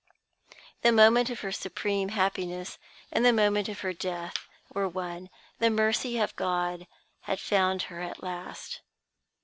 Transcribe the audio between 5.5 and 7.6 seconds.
The mercy of God had